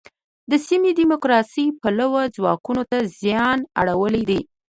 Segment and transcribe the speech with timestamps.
[0.51, 4.41] د سیمې دیموکراسي پلوو ځواکونو ته زیان اړولی دی.